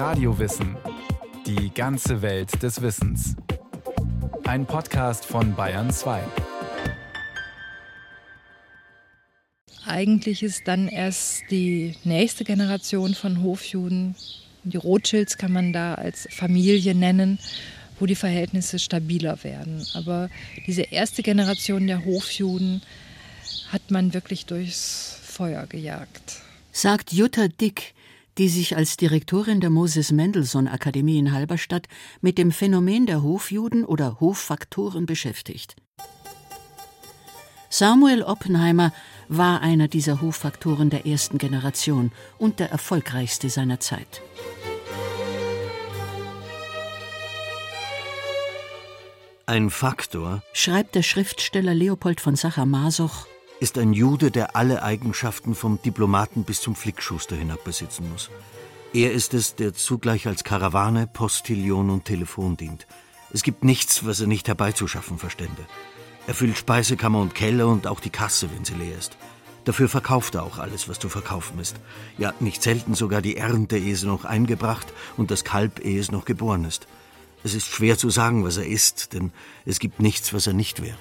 [0.00, 0.78] Radiowissen.
[1.44, 3.36] Die ganze Welt des Wissens.
[4.44, 6.22] Ein Podcast von Bayern 2.
[9.84, 14.14] Eigentlich ist dann erst die nächste Generation von Hofjuden,
[14.64, 17.38] die Rothschilds kann man da als Familie nennen,
[17.98, 19.86] wo die Verhältnisse stabiler werden.
[19.92, 20.30] Aber
[20.66, 22.80] diese erste Generation der Hofjuden
[23.68, 26.40] hat man wirklich durchs Feuer gejagt.
[26.72, 27.92] Sagt Jutta Dick,
[28.38, 31.86] die sich als Direktorin der Moses Mendelssohn Akademie in Halberstadt
[32.20, 35.76] mit dem Phänomen der Hofjuden oder Hoffaktoren beschäftigt.
[37.68, 38.92] Samuel Oppenheimer
[39.28, 44.22] war einer dieser Hoffaktoren der ersten Generation und der erfolgreichste seiner Zeit.
[49.46, 53.26] Ein Faktor, schreibt der Schriftsteller Leopold von Sacher-Masoch,
[53.60, 58.30] ist ein Jude, der alle Eigenschaften vom Diplomaten bis zum Flickschuster hinab besitzen muss.
[58.94, 62.86] Er ist es, der zugleich als Karawane, Postillon und Telefon dient.
[63.32, 65.66] Es gibt nichts, was er nicht herbeizuschaffen verstände.
[66.26, 69.16] Er füllt Speisekammer und Keller und auch die Kasse, wenn sie leer ist.
[69.64, 71.76] Dafür verkauft er auch alles, was zu verkaufen ist.
[72.16, 76.10] Ja, nicht selten sogar die Ernte, ehe sie noch eingebracht und das Kalb, ehe es
[76.10, 76.86] noch geboren ist.
[77.44, 79.32] Es ist schwer zu sagen, was er ist, denn
[79.66, 80.98] es gibt nichts, was er nicht wäre.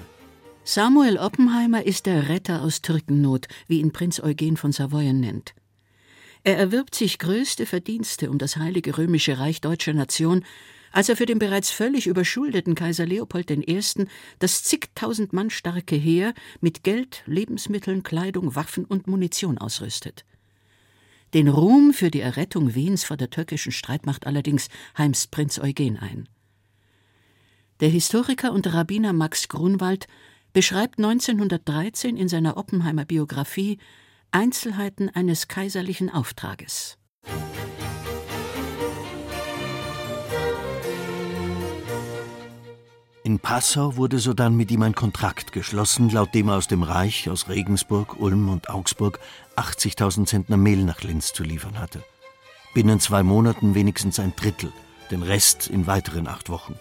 [0.72, 5.56] Samuel Oppenheimer ist der Retter aus Türkennot, wie ihn Prinz Eugen von Savoyen nennt.
[6.44, 10.46] Er erwirbt sich größte Verdienste um das Heilige Römische Reich deutscher Nation,
[10.92, 13.82] als er für den bereits völlig überschuldeten Kaiser Leopold I.
[14.38, 20.24] das zigtausend Mann starke Heer mit Geld, Lebensmitteln, Kleidung, Waffen und Munition ausrüstet.
[21.34, 26.30] Den Ruhm für die Errettung Wiens vor der türkischen Streitmacht allerdings heimst Prinz Eugen ein.
[27.80, 30.06] Der Historiker und Rabbiner Max Grunwald
[30.54, 33.78] beschreibt 1913 in seiner Oppenheimer Biografie
[34.32, 36.98] Einzelheiten eines kaiserlichen Auftrages.
[43.24, 47.30] In Passau wurde sodann mit ihm ein Kontrakt geschlossen, laut dem er aus dem Reich,
[47.30, 49.20] aus Regensburg, Ulm und Augsburg
[49.56, 52.04] 80.000 Zentner Mehl nach Linz zu liefern hatte.
[52.74, 54.72] Binnen zwei Monaten wenigstens ein Drittel,
[55.12, 56.80] den Rest in weiteren acht Wochen.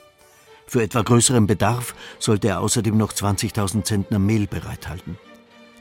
[0.69, 5.17] Für etwa größeren Bedarf sollte er außerdem noch 20.000 Zentner Mehl bereithalten.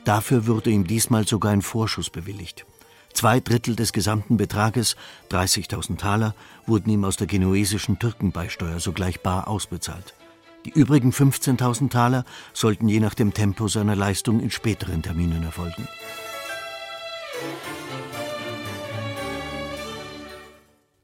[0.04, 2.64] Dafür wurde ihm diesmal sogar ein Vorschuss bewilligt.
[3.12, 4.96] Zwei Drittel des gesamten Betrages,
[5.30, 6.34] 30.000 Taler,
[6.66, 10.14] wurden ihm aus der genuesischen Türkenbeisteuer sogleich bar ausbezahlt.
[10.64, 12.24] Die übrigen 15.000 Taler
[12.54, 15.86] sollten je nach dem Tempo seiner Leistung in späteren Terminen erfolgen.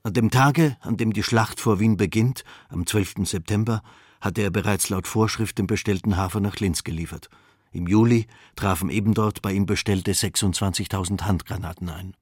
[0.07, 3.27] An dem Tage, an dem die Schlacht vor Wien beginnt, am 12.
[3.27, 3.83] September,
[4.21, 7.31] hatte er bereits laut Vorschrift den bestellten Hafer nach Linz geliefert.
[7.73, 12.15] Im Juli trafen eben dort bei ihm bestellte 26.000 Handgranaten ein.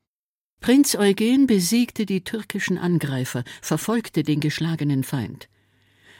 [0.60, 5.48] Prinz Eugen besiegte die türkischen Angreifer, verfolgte den geschlagenen Feind.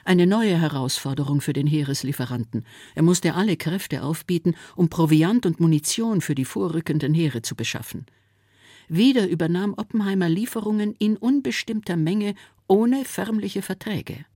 [0.05, 2.67] Eine neue Herausforderung für den Heereslieferanten.
[2.97, 8.07] Er musste alle Kräfte aufbieten, um Proviant und Munition für die vorrückenden Heere zu beschaffen.
[8.95, 12.35] Wieder übernahm Oppenheimer Lieferungen in unbestimmter Menge
[12.69, 14.27] ohne förmliche Verträge.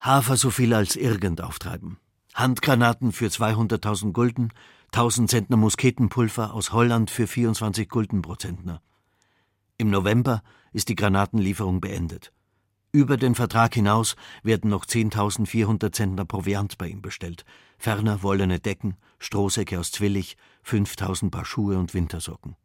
[0.00, 1.98] Hafer so viel als irgend auftreiben.
[2.32, 4.50] Handgranaten für 200.000 Gulden,
[4.92, 8.80] 1000 Zentner Musketenpulver aus Holland für 24 Gulden pro Zentner.
[9.76, 10.42] Im November
[10.72, 12.32] ist die Granatenlieferung beendet.
[12.92, 17.44] Über den Vertrag hinaus werden noch 10.400 Zentner Proviant bei ihm bestellt,
[17.76, 22.56] ferner wollene Decken, Strohsäcke aus Zwillig, 5.000 Paar Schuhe und Wintersocken.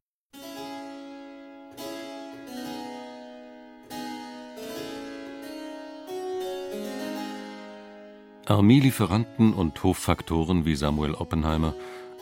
[8.54, 11.74] Armeelieferanten und Hoffaktoren wie Samuel Oppenheimer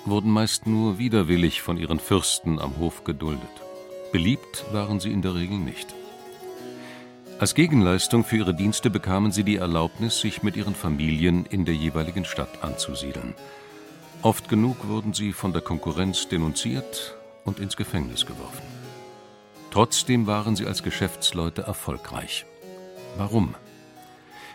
[0.06, 3.50] wurden meist nur widerwillig von ihren Fürsten am Hof geduldet.
[4.14, 5.94] Beliebt waren sie in der Regel nicht.
[7.38, 11.76] Als Gegenleistung für ihre Dienste bekamen sie die Erlaubnis, sich mit ihren Familien in der
[11.76, 13.36] jeweiligen Stadt anzusiedeln.
[14.22, 18.64] Oft genug wurden sie von der Konkurrenz denunziert und ins Gefängnis geworfen.
[19.70, 22.46] Trotzdem waren sie als Geschäftsleute erfolgreich.
[23.18, 23.54] Warum?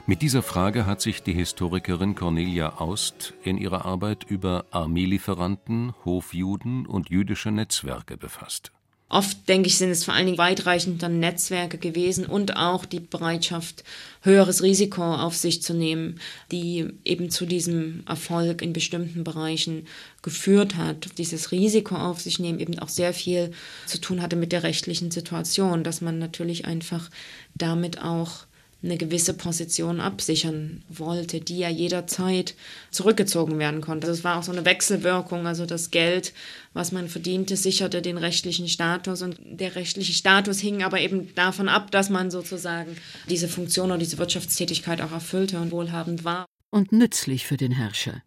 [0.08, 6.86] Mit dieser Frage hat sich die Historikerin Cornelia Aust in ihrer Arbeit über Armeelieferanten, Hofjuden
[6.86, 8.70] und jüdische Netzwerke befasst.
[9.08, 13.82] Oft, denke ich, sind es vor allen Dingen weitreichende Netzwerke gewesen und auch die Bereitschaft,
[14.22, 16.20] höheres Risiko auf sich zu nehmen,
[16.52, 19.88] die eben zu diesem Erfolg in bestimmten Bereichen
[20.22, 21.18] geführt hat.
[21.18, 23.50] Dieses Risiko auf sich nehmen eben auch sehr viel
[23.86, 27.10] zu tun hatte mit der rechtlichen Situation, dass man natürlich einfach
[27.56, 28.46] damit auch
[28.86, 32.54] eine gewisse Position absichern wollte, die ja jederzeit
[32.90, 34.06] zurückgezogen werden konnte.
[34.06, 36.32] Also es war auch so eine Wechselwirkung, also das Geld,
[36.72, 41.68] was man verdiente, sicherte den rechtlichen Status und der rechtliche Status hing aber eben davon
[41.68, 42.96] ab, dass man sozusagen
[43.28, 46.46] diese Funktion oder diese Wirtschaftstätigkeit auch erfüllte und wohlhabend war.
[46.70, 48.22] Und nützlich für den Herrscher.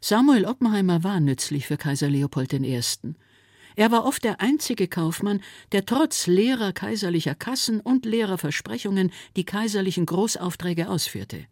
[0.00, 2.80] Samuel Oppenheimer war nützlich für Kaiser Leopold I.
[3.76, 5.40] Er war oft der einzige Kaufmann,
[5.72, 11.46] der trotz leerer kaiserlicher Kassen und leerer Versprechungen die kaiserlichen Großaufträge ausführte.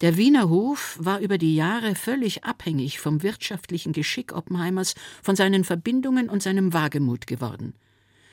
[0.00, 5.62] Der Wiener Hof war über die Jahre völlig abhängig vom wirtschaftlichen Geschick Oppenheimers, von seinen
[5.62, 7.74] Verbindungen und seinem Wagemut geworden.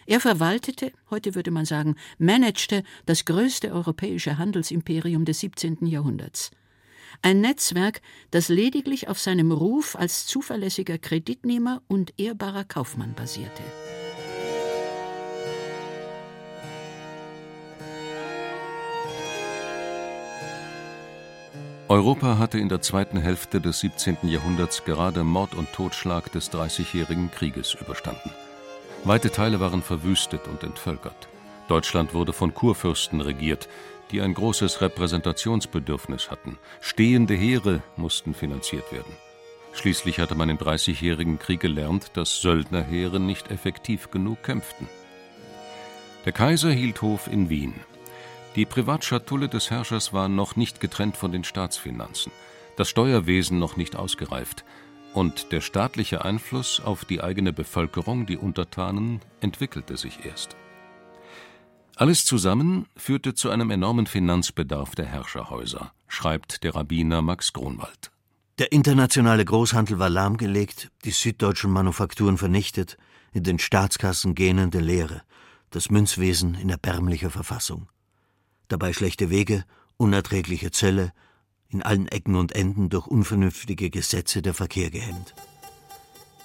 [0.05, 5.85] Er verwaltete, heute würde man sagen, managte das größte europäische Handelsimperium des 17.
[5.85, 6.51] Jahrhunderts.
[7.21, 13.63] Ein Netzwerk, das lediglich auf seinem Ruf als zuverlässiger Kreditnehmer und ehrbarer Kaufmann basierte.
[21.89, 24.17] Europa hatte in der zweiten Hälfte des 17.
[24.23, 28.29] Jahrhunderts gerade Mord und Totschlag des Dreißigjährigen Krieges überstanden.
[29.05, 31.29] Weite Teile waren verwüstet und entvölkert.
[31.69, 33.69] Deutschland wurde von Kurfürsten regiert,
[34.12, 36.57] die ein großes Repräsentationsbedürfnis hatten.
[36.81, 39.15] Stehende Heere mussten finanziert werden.
[39.74, 44.88] Schließlich hatte man im Dreißigjährigen Krieg gelernt, dass Söldnerheere nicht effektiv genug kämpften.
[46.25, 47.74] Der Kaiser hielt Hof in Wien.
[48.56, 52.31] Die Privatschatulle des Herrschers war noch nicht getrennt von den Staatsfinanzen,
[52.75, 54.65] das Steuerwesen noch nicht ausgereift,
[55.13, 60.56] und der staatliche Einfluss auf die eigene Bevölkerung, die Untertanen, entwickelte sich erst.
[61.99, 68.11] Alles zusammen führte zu einem enormen Finanzbedarf der Herrscherhäuser, schreibt der Rabbiner Max Gronwald.
[68.59, 72.97] Der internationale Großhandel war lahmgelegt, die süddeutschen Manufakturen vernichtet,
[73.33, 75.23] in den Staatskassen gähnende Leere,
[75.71, 77.89] das Münzwesen in erbärmlicher Verfassung.
[78.67, 79.65] Dabei schlechte Wege,
[79.97, 81.13] unerträgliche Zölle,
[81.67, 85.33] in allen Ecken und Enden durch unvernünftige Gesetze der Verkehr gehemmt.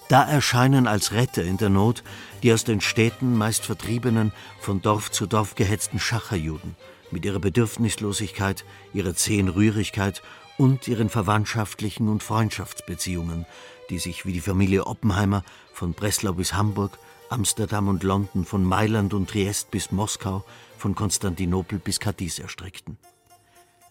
[0.08, 2.02] Da erscheinen als Retter in der Not
[2.42, 6.76] die aus den Städten meist vertriebenen, von Dorf zu Dorf gehetzten Schacherjuden
[7.10, 10.22] mit ihrer Bedürfnislosigkeit, ihrer zähen Rührigkeit
[10.58, 13.46] und ihren verwandtschaftlichen und Freundschaftsbeziehungen,
[13.90, 16.98] die sich wie die Familie Oppenheimer von Breslau bis Hamburg,
[17.28, 20.44] Amsterdam und London, von Mailand und Triest bis Moskau,
[20.76, 22.98] von Konstantinopel bis Cadiz erstreckten.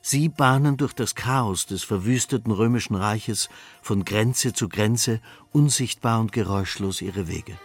[0.01, 3.49] Sie bahnen durch das Chaos des verwüsteten römischen Reiches
[3.81, 5.21] von Grenze zu Grenze
[5.51, 7.57] unsichtbar und geräuschlos ihre Wege.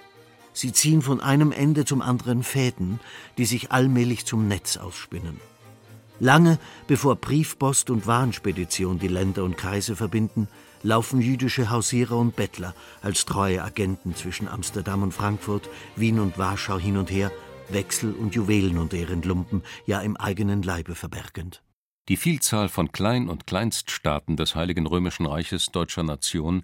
[0.52, 3.00] Sie ziehen von einem Ende zum anderen Fäden,
[3.38, 5.40] die sich allmählich zum Netz ausspinnen.
[6.18, 10.48] Lange bevor Briefpost und Warenspedition die Länder und Kreise verbinden,
[10.82, 16.78] laufen jüdische Hausierer und Bettler als treue Agenten zwischen Amsterdam und Frankfurt, Wien und Warschau
[16.78, 17.32] hin und her,
[17.68, 21.62] Wechsel und Juwelen unter ihren Lumpen, ja im eigenen Leibe verbergend.
[22.08, 26.62] Die Vielzahl von Klein- und Kleinststaaten des Heiligen Römischen Reiches Deutscher Nation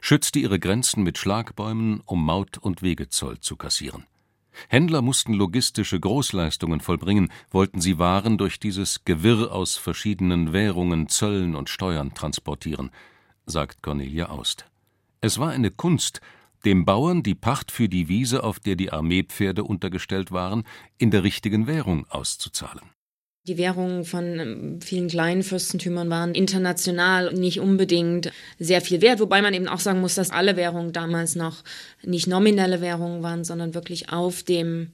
[0.00, 4.04] schützte ihre Grenzen mit Schlagbäumen, um Maut und Wegezoll zu kassieren.
[4.68, 11.56] Händler mussten logistische Großleistungen vollbringen, wollten sie Waren durch dieses Gewirr aus verschiedenen Währungen, Zöllen
[11.56, 12.92] und Steuern transportieren,
[13.46, 14.66] sagt Cornelia Aust.
[15.20, 16.20] Es war eine Kunst,
[16.64, 20.62] dem Bauern die Pacht für die Wiese, auf der die Armeepferde untergestellt waren,
[20.98, 22.93] in der richtigen Währung auszuzahlen.
[23.46, 29.42] Die Währungen von ähm, vielen kleinen Fürstentümern waren international nicht unbedingt sehr viel wert, wobei
[29.42, 31.62] man eben auch sagen muss, dass alle Währungen damals noch
[32.02, 34.92] nicht nominelle Währungen waren, sondern wirklich auf dem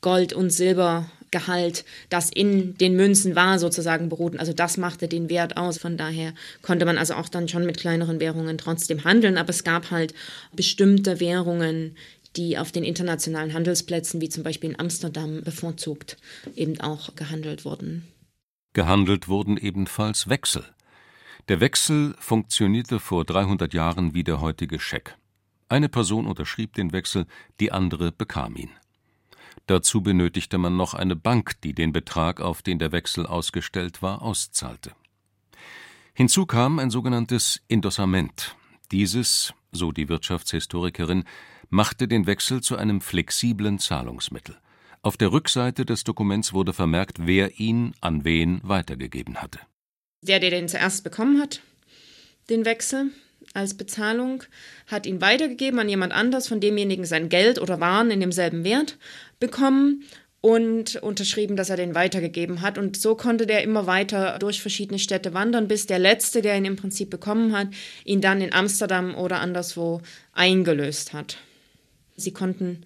[0.00, 4.40] Gold- und Silbergehalt, das in den Münzen war, sozusagen beruhten.
[4.40, 5.78] Also das machte den Wert aus.
[5.78, 9.38] Von daher konnte man also auch dann schon mit kleineren Währungen trotzdem handeln.
[9.38, 10.12] Aber es gab halt
[10.52, 11.96] bestimmte Währungen,
[12.36, 16.16] die auf den internationalen Handelsplätzen, wie zum Beispiel in Amsterdam, bevorzugt
[16.54, 18.06] eben auch gehandelt wurden.
[18.72, 20.64] Gehandelt wurden ebenfalls Wechsel.
[21.48, 25.16] Der Wechsel funktionierte vor 300 Jahren wie der heutige Scheck.
[25.68, 27.26] Eine Person unterschrieb den Wechsel,
[27.60, 28.70] die andere bekam ihn.
[29.66, 34.22] Dazu benötigte man noch eine Bank, die den Betrag, auf den der Wechsel ausgestellt war,
[34.22, 34.92] auszahlte.
[36.14, 38.56] Hinzu kam ein sogenanntes Indossament.
[38.92, 41.24] Dieses, so die Wirtschaftshistorikerin,
[41.70, 44.56] machte den Wechsel zu einem flexiblen Zahlungsmittel.
[45.02, 49.60] Auf der Rückseite des Dokuments wurde vermerkt, wer ihn an wen weitergegeben hatte.
[50.22, 51.60] Der, der den zuerst bekommen hat,
[52.50, 53.10] den Wechsel
[53.54, 54.42] als Bezahlung,
[54.86, 58.98] hat ihn weitergegeben an jemand anders, von demjenigen sein Geld oder Waren in demselben Wert
[59.38, 60.02] bekommen
[60.40, 62.78] und unterschrieben, dass er den weitergegeben hat.
[62.78, 66.64] Und so konnte der immer weiter durch verschiedene Städte wandern, bis der Letzte, der ihn
[66.64, 67.68] im Prinzip bekommen hat,
[68.04, 71.38] ihn dann in Amsterdam oder anderswo eingelöst hat.
[72.16, 72.84] Sie konnten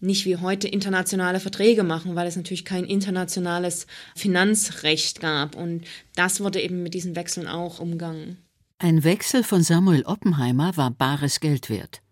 [0.00, 3.86] nicht wie heute internationale Verträge machen, weil es natürlich kein internationales
[4.16, 5.54] Finanzrecht gab.
[5.54, 5.84] Und
[6.16, 8.38] das wurde eben mit diesen Wechseln auch umgangen.
[8.78, 12.02] Ein Wechsel von Samuel Oppenheimer war bares Geld wert.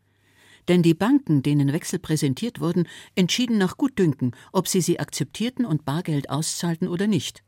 [0.69, 2.87] Denn die Banken, denen Wechsel präsentiert wurden,
[3.17, 7.43] entschieden nach Gutdünken, ob sie sie akzeptierten und Bargeld auszahlten oder nicht.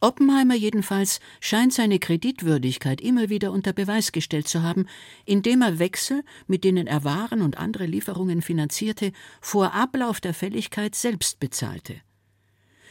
[0.00, 4.86] Oppenheimer jedenfalls scheint seine Kreditwürdigkeit immer wieder unter Beweis gestellt zu haben,
[5.24, 10.94] indem er Wechsel, mit denen er Waren und andere Lieferungen finanzierte, vor Ablauf der Fälligkeit
[10.94, 11.96] selbst bezahlte.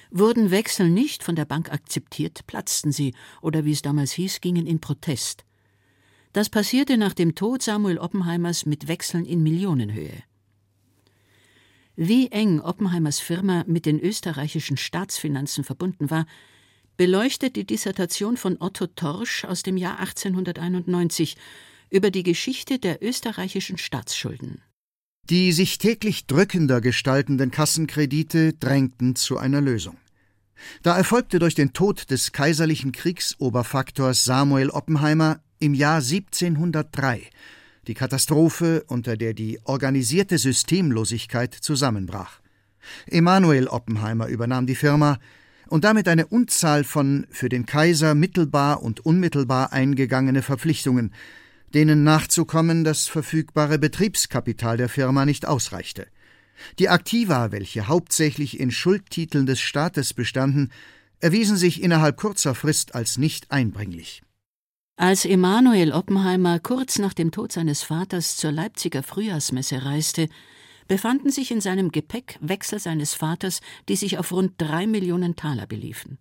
[0.10, 4.66] Wurden Wechsel nicht von der Bank akzeptiert, platzten sie oder wie es damals hieß, gingen
[4.66, 5.46] in Protest.
[6.34, 10.24] Das passierte nach dem Tod Samuel Oppenheimers mit Wechseln in Millionenhöhe.
[11.96, 16.26] Wie eng Oppenheimers Firma mit den österreichischen Staatsfinanzen verbunden war,
[16.98, 21.36] beleuchtet die Dissertation von Otto Torsch aus dem Jahr 1891
[21.90, 24.62] über die Geschichte der österreichischen Staatsschulden.
[25.30, 29.98] Die sich täglich drückender gestaltenden Kassenkredite drängten zu einer Lösung.
[30.84, 37.30] Da erfolgte durch den Tod des kaiserlichen Kriegsoberfaktors Samuel Oppenheimer im Jahr 1703
[37.88, 42.40] die Katastrophe, unter der die organisierte Systemlosigkeit zusammenbrach.
[43.08, 45.18] Emanuel Oppenheimer übernahm die Firma,
[45.68, 51.14] und damit eine Unzahl von für den Kaiser mittelbar und unmittelbar eingegangene Verpflichtungen,
[51.74, 56.08] denen nachzukommen das verfügbare Betriebskapital der Firma nicht ausreichte.
[56.80, 60.72] Die Aktiva, welche hauptsächlich in Schuldtiteln des Staates bestanden,
[61.20, 64.22] erwiesen sich innerhalb kurzer Frist als nicht einbringlich.
[64.98, 70.30] Als Emanuel Oppenheimer kurz nach dem Tod seines Vaters zur Leipziger Frühjahrsmesse reiste,
[70.88, 75.66] befanden sich in seinem Gepäck Wechsel seines Vaters, die sich auf rund drei Millionen Taler
[75.66, 76.20] beliefen.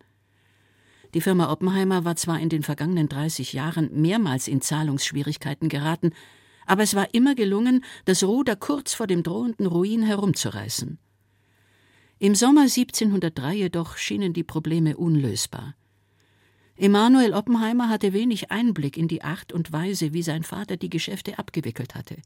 [1.12, 6.12] Die Firma Oppenheimer war zwar in den vergangenen 30 Jahren mehrmals in Zahlungsschwierigkeiten geraten,
[6.66, 10.98] aber es war immer gelungen, das Ruder kurz vor dem drohenden Ruin herumzureißen.
[12.18, 15.74] Im Sommer 1703 jedoch schienen die Probleme unlösbar.
[16.76, 21.38] Emanuel Oppenheimer hatte wenig Einblick in die Art und Weise, wie sein Vater die Geschäfte
[21.38, 22.16] abgewickelt hatte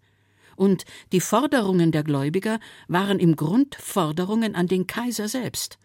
[0.59, 5.79] und die Forderungen der Gläubiger waren im Grund Forderungen an den Kaiser selbst.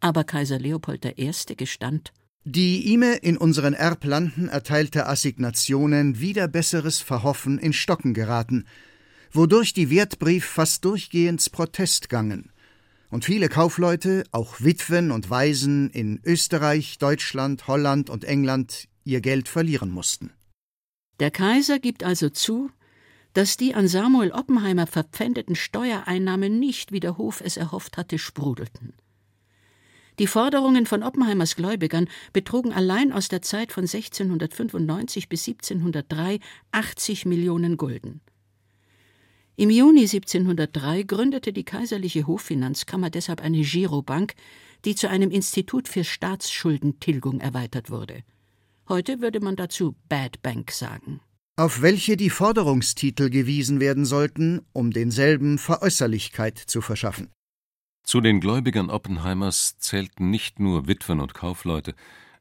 [0.00, 1.32] Aber Kaiser Leopold I.
[1.56, 2.12] gestand
[2.46, 8.66] die ihm in unseren Erblanden erteilte Assignationen wieder besseres Verhoffen in Stocken geraten,
[9.32, 12.52] wodurch die Wertbrief fast durchgehends Protest gangen
[13.10, 19.48] und viele Kaufleute, auch Witwen und Waisen in Österreich, Deutschland, Holland und England ihr Geld
[19.48, 20.32] verlieren mussten.
[21.20, 22.70] Der Kaiser gibt also zu,
[23.34, 28.94] dass die an Samuel Oppenheimer verpfändeten Steuereinnahmen nicht, wie der Hof es erhofft hatte, sprudelten.
[30.20, 36.38] Die Forderungen von Oppenheimers Gläubigern betrugen allein aus der Zeit von 1695 bis 1703
[36.70, 38.20] 80 Millionen Gulden.
[39.56, 44.34] Im Juni 1703 gründete die kaiserliche Hoffinanzkammer deshalb eine Girobank,
[44.84, 48.22] die zu einem Institut für Staatsschuldentilgung erweitert wurde.
[48.88, 51.20] Heute würde man dazu Bad Bank sagen
[51.56, 57.30] auf welche die Forderungstitel gewiesen werden sollten, um denselben Veräußerlichkeit zu verschaffen.
[58.02, 61.94] Zu den Gläubigern Oppenheimers zählten nicht nur Witwen und Kaufleute,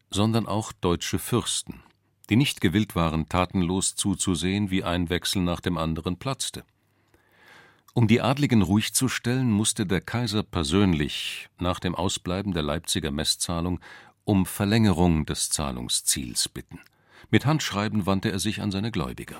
[0.09, 1.81] sondern auch deutsche Fürsten,
[2.29, 6.63] die nicht gewillt waren, tatenlos zuzusehen, wie ein Wechsel nach dem anderen platzte.
[7.93, 13.11] Um die Adligen ruhig zu stellen, musste der Kaiser persönlich nach dem Ausbleiben der Leipziger
[13.11, 13.79] Messzahlung
[14.23, 16.79] um Verlängerung des Zahlungsziels bitten.
[17.29, 19.37] Mit Handschreiben wandte er sich an seine Gläubiger.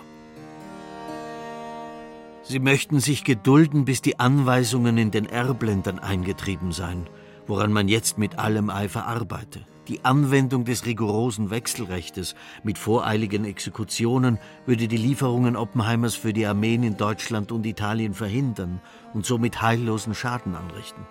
[2.44, 7.08] Sie möchten sich gedulden, bis die Anweisungen in den Erbländern eingetrieben seien,
[7.48, 9.66] woran man jetzt mit allem Eifer arbeite.
[9.88, 16.84] Die Anwendung des rigorosen Wechselrechtes mit voreiligen Exekutionen würde die Lieferungen Oppenheimers für die Armeen
[16.84, 18.82] in Deutschland und Italien verhindern
[19.14, 21.06] und somit heillosen Schaden anrichten.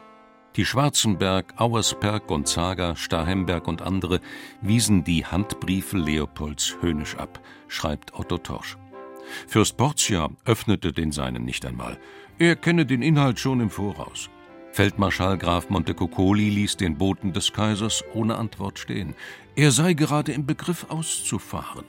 [0.56, 4.20] Die Schwarzenberg, Auersperg, Gonzaga, Stahemberg und andere
[4.60, 8.76] wiesen die Handbriefe Leopolds höhnisch ab, schreibt Otto Torsch.
[9.46, 11.98] Fürst Portia öffnete den seinen nicht einmal.
[12.38, 14.28] Er kenne den Inhalt schon im Voraus.
[14.72, 19.14] Feldmarschall Graf Montecuccoli ließ den Boten des Kaisers ohne Antwort stehen.
[19.56, 21.84] Er sei gerade im Begriff auszufahren.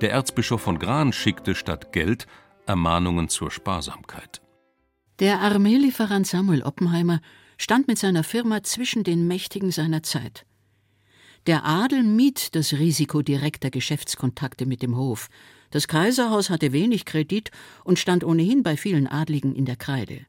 [0.00, 2.26] Der Erzbischof von Gran schickte statt Geld
[2.66, 4.40] Ermahnungen zur Sparsamkeit.
[5.20, 7.20] Der Armeelieferant Samuel Oppenheimer
[7.56, 10.46] stand mit seiner Firma zwischen den Mächtigen seiner Zeit.
[11.46, 15.28] Der Adel mied das Risiko direkter Geschäftskontakte mit dem Hof.
[15.70, 17.50] Das Kaiserhaus hatte wenig Kredit
[17.84, 20.26] und stand ohnehin bei vielen Adligen in der Kreide.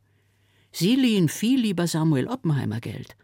[0.72, 3.16] Sie liehen viel lieber Samuel Oppenheimer Geld.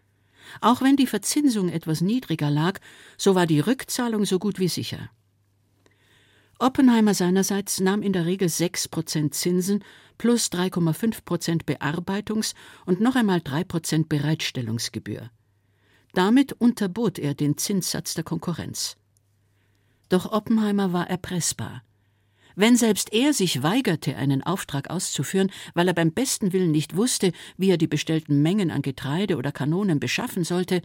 [0.60, 2.80] Auch wenn die Verzinsung etwas niedriger lag,
[3.18, 5.10] so war die Rückzahlung so gut wie sicher.
[6.60, 9.84] Oppenheimer seinerseits nahm in der Regel sechs Prozent Zinsen,
[10.18, 12.54] plus 3,5 Prozent Bearbeitungs-
[12.86, 15.30] und noch einmal 3 Prozent Bereitstellungsgebühr.
[16.14, 18.98] Damit unterbot er den Zinssatz der Konkurrenz.
[20.10, 21.84] Doch Oppenheimer war erpressbar.
[22.56, 27.32] Wenn selbst er sich weigerte, einen Auftrag auszuführen, weil er beim besten Willen nicht wusste,
[27.58, 30.84] wie er die bestellten Mengen an Getreide oder Kanonen beschaffen sollte,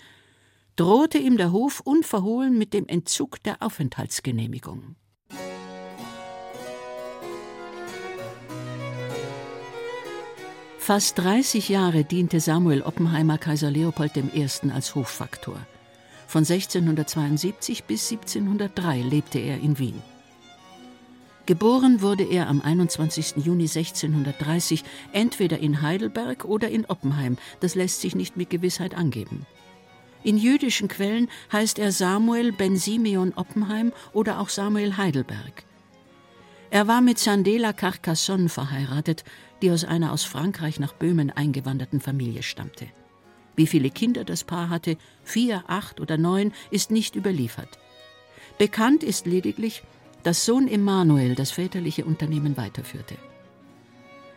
[0.77, 4.97] drohte ihm der Hof unverhohlen mit dem Entzug der Aufenthaltsgenehmigung.
[10.89, 14.47] Fast 30 Jahre diente Samuel Oppenheimer Kaiser Leopold I.
[14.73, 15.59] als Hoffaktor.
[16.27, 20.01] Von 1672 bis 1703 lebte er in Wien.
[21.45, 23.35] Geboren wurde er am 21.
[23.37, 29.45] Juni 1630 entweder in Heidelberg oder in Oppenheim, das lässt sich nicht mit Gewissheit angeben.
[30.25, 35.65] In jüdischen Quellen heißt er Samuel ben Simeon Oppenheim oder auch Samuel Heidelberg.
[36.71, 39.25] Er war mit Sandela Carcassonne verheiratet,
[39.63, 42.87] die aus einer aus Frankreich nach Böhmen eingewanderten Familie stammte.
[43.57, 47.79] Wie viele Kinder das Paar hatte, vier, acht oder neun, ist nicht überliefert.
[48.57, 49.83] Bekannt ist lediglich,
[50.23, 53.17] dass Sohn Emanuel das väterliche Unternehmen weiterführte.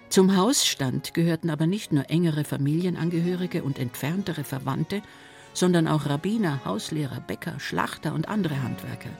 [0.10, 5.02] Zum Hausstand gehörten aber nicht nur engere Familienangehörige und entferntere Verwandte,
[5.54, 9.12] sondern auch Rabbiner, Hauslehrer, Bäcker, Schlachter und andere Handwerker.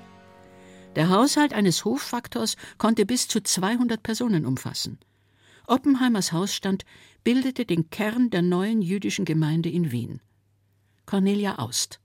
[0.96, 5.00] Der Haushalt eines Hoffaktors konnte bis zu 200 Personen umfassen.
[5.72, 6.84] Oppenheimers Hausstand
[7.24, 10.22] bildete den Kern der neuen jüdischen Gemeinde in Wien.
[11.06, 12.01] Cornelia Aust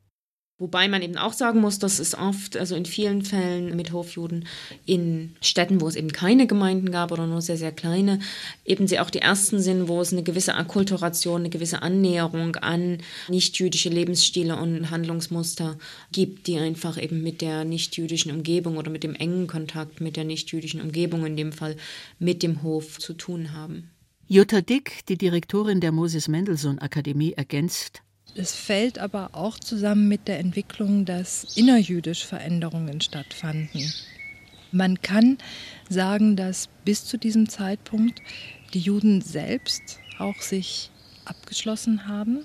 [0.58, 4.46] Wobei man eben auch sagen muss, dass es oft, also in vielen Fällen mit Hofjuden
[4.86, 8.20] in Städten, wo es eben keine Gemeinden gab oder nur sehr, sehr kleine,
[8.64, 13.00] eben sie auch die ersten sind, wo es eine gewisse Akkulturation, eine gewisse Annäherung an
[13.28, 15.76] nichtjüdische Lebensstile und Handlungsmuster
[16.10, 20.24] gibt, die einfach eben mit der nichtjüdischen Umgebung oder mit dem engen Kontakt mit der
[20.24, 21.76] nichtjüdischen Umgebung, in dem Fall
[22.18, 23.90] mit dem Hof, zu tun haben.
[24.26, 28.02] Jutta Dick, die Direktorin der Moses Mendelssohn Akademie, ergänzt,
[28.36, 33.92] es fällt aber auch zusammen mit der Entwicklung, dass innerjüdisch Veränderungen stattfanden.
[34.72, 35.38] Man kann
[35.88, 38.20] sagen, dass bis zu diesem Zeitpunkt
[38.74, 40.90] die Juden selbst auch sich
[41.24, 42.40] abgeschlossen haben,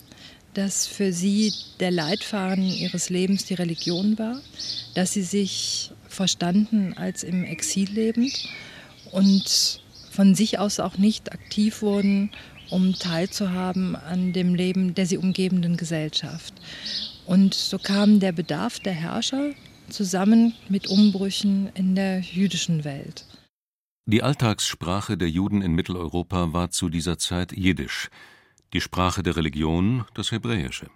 [0.53, 4.41] dass für sie der Leitfaden ihres Lebens die Religion war,
[4.95, 8.49] dass sie sich verstanden als im Exil lebend
[9.12, 12.32] und von sich aus auch nicht aktiv wurden,
[12.71, 16.53] um teilzuhaben an dem Leben der sie umgebenden Gesellschaft.
[17.25, 19.51] Und so kam der Bedarf der Herrscher
[19.89, 23.25] zusammen mit Umbrüchen in der jüdischen Welt.
[24.05, 28.10] Die Alltagssprache der Juden in Mitteleuropa war zu dieser Zeit Jiddisch,
[28.73, 30.89] die Sprache der Religion das Hebräische.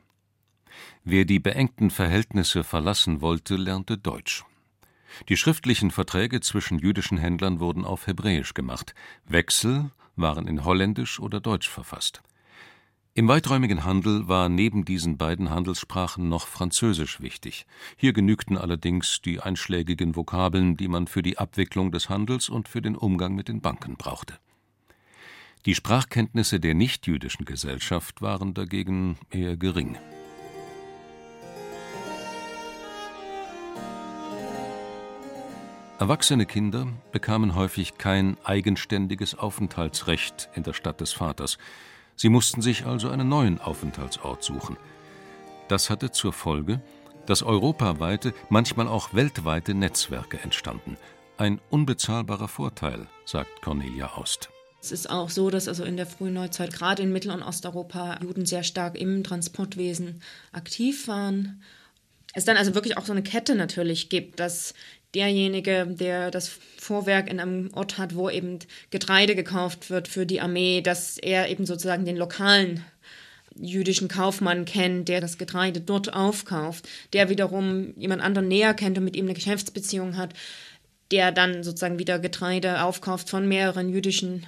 [1.04, 4.44] Wer die beengten Verhältnisse verlassen wollte, lernte Deutsch.
[5.30, 11.40] Die schriftlichen Verträge zwischen jüdischen Händlern wurden auf Hebräisch gemacht, Wechsel waren in Holländisch oder
[11.40, 12.22] Deutsch verfasst.
[13.18, 17.66] Im weiträumigen Handel war neben diesen beiden Handelssprachen noch Französisch wichtig.
[17.96, 22.82] Hier genügten allerdings die einschlägigen Vokabeln, die man für die Abwicklung des Handels und für
[22.82, 24.38] den Umgang mit den Banken brauchte.
[25.66, 29.98] Die Sprachkenntnisse der nichtjüdischen Gesellschaft waren dagegen eher gering.
[35.98, 41.58] Erwachsene Kinder bekamen häufig kein eigenständiges Aufenthaltsrecht in der Stadt des Vaters.
[42.18, 44.76] Sie mussten sich also einen neuen Aufenthaltsort suchen.
[45.70, 46.82] Das hatte zur Folge,
[47.28, 50.98] dass europaweite, manchmal auch weltweite Netzwerke entstanden.
[51.38, 54.50] Ein unbezahlbarer Vorteil, sagt Cornelia Aust.
[54.82, 58.20] Es ist auch so, dass also in der frühen Neuzeit gerade in Mittel- und Osteuropa
[58.22, 61.64] Juden sehr stark im Transportwesen aktiv waren.
[62.36, 64.74] Es dann also wirklich auch so eine Kette natürlich gibt, dass
[65.16, 70.42] derjenige, der das Vorwerk in einem Ort hat, wo eben Getreide gekauft wird für die
[70.42, 72.84] Armee, dass er eben sozusagen den lokalen
[73.56, 79.06] jüdischen Kaufmann kennt, der das Getreide dort aufkauft, der wiederum jemand anderen näher kennt und
[79.06, 80.34] mit ihm eine Geschäftsbeziehung hat,
[81.12, 84.46] der dann sozusagen wieder Getreide aufkauft von mehreren jüdischen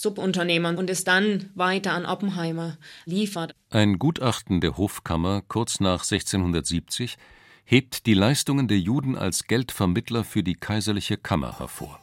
[0.00, 3.54] Subunternehmern und es dann weiter an Oppenheimer liefert.
[3.70, 7.16] Ein Gutachten der Hofkammer kurz nach 1670
[7.64, 12.00] hebt die Leistungen der Juden als Geldvermittler für die kaiserliche Kammer hervor.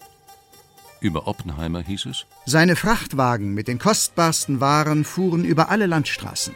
[1.00, 6.56] Über Oppenheimer hieß es: Seine Frachtwagen mit den kostbarsten Waren fuhren über alle Landstraßen.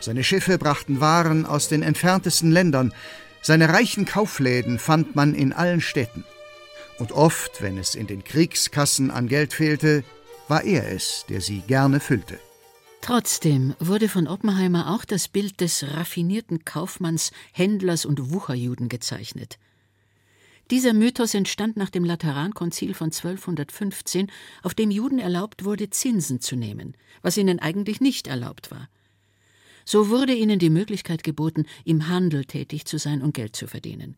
[0.00, 2.92] Seine Schiffe brachten Waren aus den entferntesten Ländern.
[3.42, 6.24] Seine reichen Kaufläden fand man in allen Städten.
[6.98, 10.04] Und oft, wenn es in den Kriegskassen an Geld fehlte,
[10.48, 12.38] war er es, der sie gerne füllte.
[13.00, 19.58] Trotzdem wurde von Oppenheimer auch das Bild des raffinierten Kaufmanns, Händlers und Wucherjuden gezeichnet.
[20.72, 24.32] Dieser Mythos entstand nach dem Laterankonzil von 1215,
[24.64, 28.88] auf dem Juden erlaubt wurde, Zinsen zu nehmen, was ihnen eigentlich nicht erlaubt war.
[29.84, 34.16] So wurde ihnen die Möglichkeit geboten, im Handel tätig zu sein und Geld zu verdienen.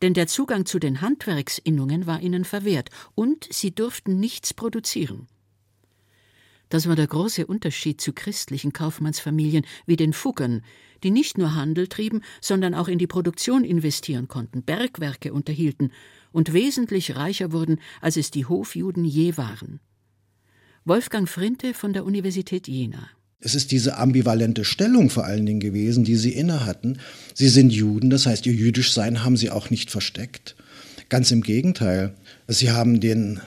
[0.00, 5.26] Denn der Zugang zu den Handwerksinnungen war ihnen verwehrt, und sie durften nichts produzieren.
[6.68, 10.62] Das war der große Unterschied zu christlichen Kaufmannsfamilien wie den Fuggern,
[11.02, 15.92] die nicht nur Handel trieben, sondern auch in die Produktion investieren konnten, Bergwerke unterhielten
[16.32, 19.80] und wesentlich reicher wurden, als es die Hofjuden je waren.
[20.84, 23.08] Wolfgang Frinte von der Universität Jena.
[23.40, 26.98] Es ist diese ambivalente Stellung vor allen Dingen gewesen, die sie inne hatten.
[27.34, 30.56] Sie sind Juden, das heißt, ihr Jüdischsein haben sie auch nicht versteckt.
[31.08, 32.14] Ganz im Gegenteil.
[32.48, 33.40] Sie haben den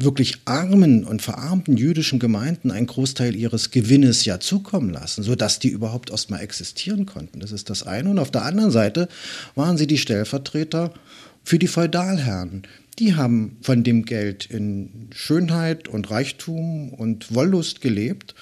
[0.00, 5.70] wirklich armen und verarmten jüdischen Gemeinden einen Großteil ihres Gewinnes ja zukommen lassen, sodass die
[5.70, 7.40] überhaupt erst mal existieren konnten.
[7.40, 8.08] Das ist das eine.
[8.08, 9.08] Und auf der anderen Seite
[9.56, 10.94] waren sie die Stellvertreter
[11.42, 12.62] für die Feudalherren.
[13.00, 18.36] Die haben von dem Geld in Schönheit und Reichtum und Wollust gelebt.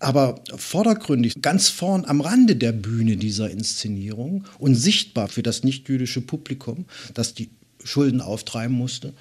[0.00, 6.22] Aber vordergründig, ganz vorn am Rande der Bühne dieser Inszenierung und sichtbar für das nichtjüdische
[6.22, 7.50] Publikum, das die
[7.84, 9.14] Schulden auftreiben musste,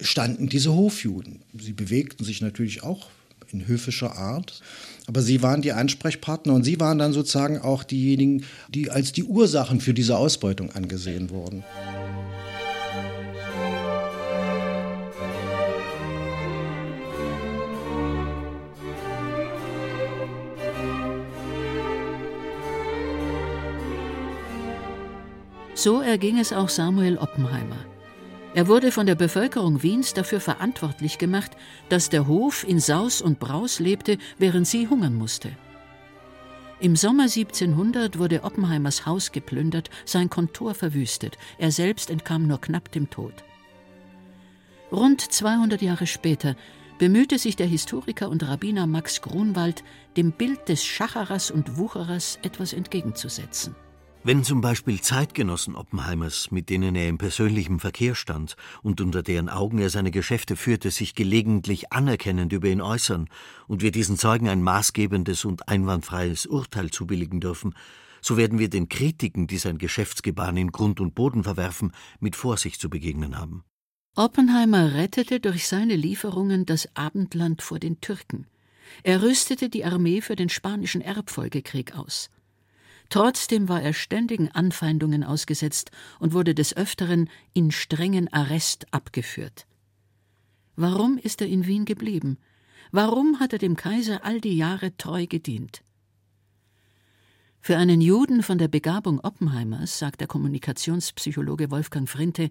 [0.00, 1.40] standen diese Hofjuden.
[1.58, 3.08] Sie bewegten sich natürlich auch
[3.52, 4.60] in höfischer Art,
[5.06, 9.24] aber sie waren die Ansprechpartner und sie waren dann sozusagen auch diejenigen, die als die
[9.24, 11.62] Ursachen für diese Ausbeutung angesehen wurden.
[25.76, 27.93] So erging es auch Samuel Oppenheimer.
[28.54, 31.50] Er wurde von der Bevölkerung Wiens dafür verantwortlich gemacht,
[31.88, 35.50] dass der Hof in Saus und Braus lebte, während sie hungern musste.
[36.78, 42.92] Im Sommer 1700 wurde Oppenheimers Haus geplündert, sein Kontor verwüstet, er selbst entkam nur knapp
[42.92, 43.34] dem Tod.
[44.92, 46.54] Rund 200 Jahre später
[46.98, 49.82] bemühte sich der Historiker und Rabbiner Max Grunwald,
[50.16, 53.74] dem Bild des Schacherers und Wucherers etwas entgegenzusetzen.
[54.26, 59.50] Wenn zum Beispiel Zeitgenossen Oppenheimers, mit denen er im persönlichen Verkehr stand und unter deren
[59.50, 63.28] Augen er seine Geschäfte führte, sich gelegentlich anerkennend über ihn äußern
[63.66, 67.74] und wir diesen Zeugen ein maßgebendes und einwandfreies Urteil zubilligen dürfen,
[68.22, 72.80] so werden wir den Kritiken, die sein Geschäftsgebaren in Grund und Boden verwerfen, mit Vorsicht
[72.80, 73.62] zu begegnen haben.
[74.16, 78.46] Oppenheimer rettete durch seine Lieferungen das Abendland vor den Türken.
[79.02, 82.30] Er rüstete die Armee für den spanischen Erbfolgekrieg aus.
[83.10, 89.66] Trotzdem war er ständigen Anfeindungen ausgesetzt und wurde des Öfteren in strengen Arrest abgeführt.
[90.76, 92.38] Warum ist er in Wien geblieben?
[92.90, 95.82] Warum hat er dem Kaiser all die Jahre treu gedient?
[97.60, 102.50] Für einen Juden von der Begabung Oppenheimers, sagt der Kommunikationspsychologe Wolfgang Frinte,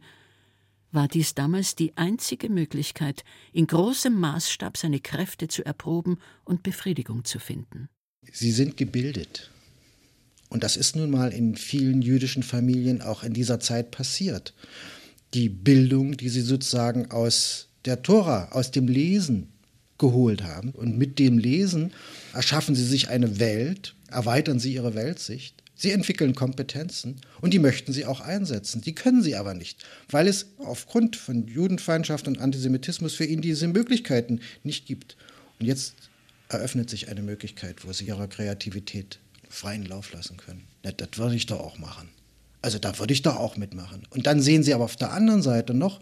[0.91, 7.25] war dies damals die einzige Möglichkeit, in großem Maßstab seine Kräfte zu erproben und Befriedigung
[7.25, 7.89] zu finden.
[8.31, 9.52] Sie sind gebildet.
[10.53, 14.53] Und das ist nun mal in vielen jüdischen Familien auch in dieser Zeit passiert.
[15.33, 19.47] Die Bildung, die sie sozusagen aus der Tora, aus dem Lesen
[19.97, 20.69] geholt haben.
[20.69, 21.91] Und mit dem Lesen
[22.35, 25.63] erschaffen sie sich eine Welt, erweitern sie ihre Weltsicht.
[25.73, 28.81] Sie entwickeln Kompetenzen und die möchten sie auch einsetzen.
[28.81, 33.67] Die können sie aber nicht, weil es aufgrund von Judenfeindschaft und Antisemitismus für ihn diese
[33.67, 35.17] Möglichkeiten nicht gibt.
[35.59, 35.95] Und jetzt
[36.47, 39.17] eröffnet sich eine Möglichkeit, wo sie ihrer Kreativität
[39.53, 40.63] freien Lauf lassen können.
[40.81, 42.09] Das, das würde ich doch auch machen.
[42.61, 44.07] Also da würde ich doch auch mitmachen.
[44.09, 45.99] Und dann sehen Sie aber auf der anderen Seite noch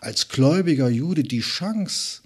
[0.00, 2.22] als gläubiger Jude die Chance,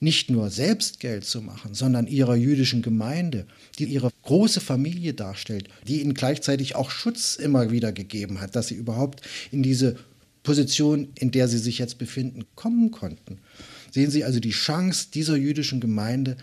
[0.00, 3.46] nicht nur selbst Geld zu machen, sondern ihrer jüdischen Gemeinde,
[3.78, 8.66] die ihre große Familie darstellt, die ihnen gleichzeitig auch Schutz immer wieder gegeben hat, dass
[8.66, 9.22] sie überhaupt
[9.52, 9.96] in diese
[10.42, 13.38] Position, in der sie sich jetzt befinden, kommen konnten.
[13.92, 16.36] Sehen Sie also die Chance dieser jüdischen Gemeinde,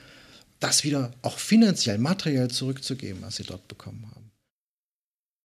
[0.60, 4.18] das wieder auch finanziell, materiell zurückzugeben, was sie dort bekommen haben.